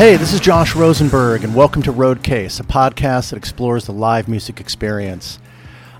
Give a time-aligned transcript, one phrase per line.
[0.00, 4.28] Hey, this is Josh Rosenberg, and welcome to Roadcase, a podcast that explores the live
[4.28, 5.38] music experience.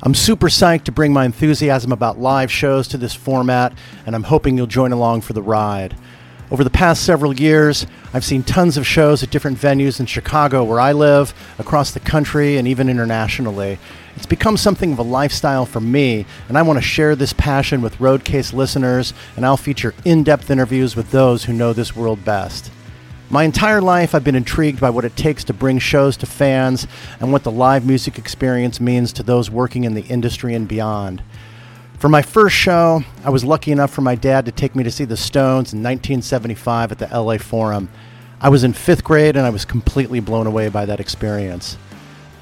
[0.03, 3.75] I'm super psyched to bring my enthusiasm about live shows to this format,
[4.07, 5.95] and I'm hoping you'll join along for the ride.
[6.51, 10.65] Over the past several years, I've seen tons of shows at different venues in Chicago,
[10.65, 13.79] where I live, across the country, and even internationally.
[14.17, 17.83] It's become something of a lifestyle for me, and I want to share this passion
[17.83, 22.25] with Roadcase listeners, and I'll feature in depth interviews with those who know this world
[22.25, 22.71] best.
[23.33, 26.89] My entire life, I've been intrigued by what it takes to bring shows to fans
[27.21, 31.23] and what the live music experience means to those working in the industry and beyond.
[31.97, 34.91] For my first show, I was lucky enough for my dad to take me to
[34.91, 37.89] see the Stones in 1975 at the LA Forum.
[38.41, 41.77] I was in fifth grade and I was completely blown away by that experience.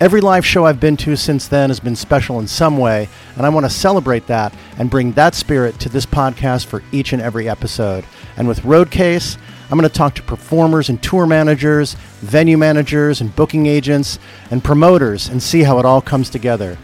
[0.00, 3.44] Every live show I've been to since then has been special in some way, and
[3.44, 7.20] I want to celebrate that and bring that spirit to this podcast for each and
[7.20, 8.04] every episode.
[8.36, 13.34] And with Roadcase, I'm going to talk to performers and tour managers, venue managers and
[13.34, 14.20] booking agents,
[14.52, 16.78] and promoters and see how it all comes together.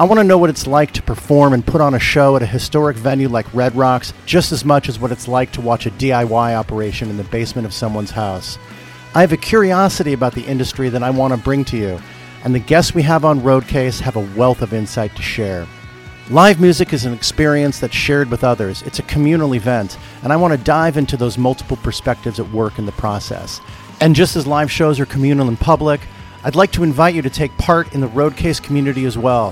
[0.00, 2.42] I want to know what it's like to perform and put on a show at
[2.42, 5.86] a historic venue like Red Rocks just as much as what it's like to watch
[5.86, 8.58] a DIY operation in the basement of someone's house.
[9.14, 12.00] I have a curiosity about the industry that I want to bring to you
[12.48, 15.66] and the guests we have on Roadcase have a wealth of insight to share.
[16.30, 18.80] Live music is an experience that's shared with others.
[18.84, 22.78] It's a communal event, and I want to dive into those multiple perspectives at work
[22.78, 23.60] in the process.
[24.00, 26.00] And just as live shows are communal and public,
[26.42, 29.50] I'd like to invite you to take part in the Roadcase community as well.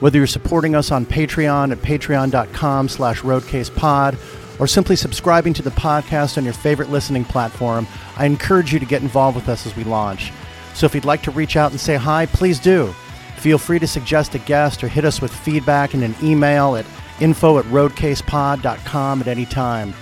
[0.00, 5.70] Whether you're supporting us on Patreon at patreon.com slash roadcasepod or simply subscribing to the
[5.70, 7.86] podcast on your favorite listening platform,
[8.18, 10.30] I encourage you to get involved with us as we launch.
[10.74, 12.92] So if you'd like to reach out and say hi, please do.
[13.36, 16.86] Feel free to suggest a guest or hit us with feedback in an email at
[17.20, 19.94] info at roadcasepod.com at any time.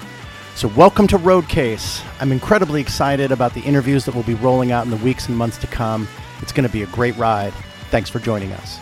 [0.54, 2.04] So, welcome to Roadcase.
[2.20, 5.36] I'm incredibly excited about the interviews that we'll be rolling out in the weeks and
[5.36, 6.06] months to come.
[6.42, 7.54] It's going to be a great ride.
[7.90, 8.78] Thanks for joining us.